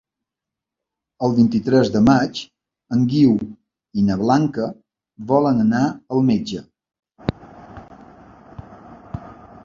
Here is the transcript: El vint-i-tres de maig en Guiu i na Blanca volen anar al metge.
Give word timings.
El 1.25 1.33
vint-i-tres 1.39 1.89
de 1.95 1.99
maig 2.05 2.39
en 2.95 3.03
Guiu 3.11 3.35
i 4.01 4.05
na 4.07 4.15
Blanca 4.21 4.65
volen 5.33 5.61
anar 5.65 5.83
al 6.17 6.25
metge. 6.31 6.63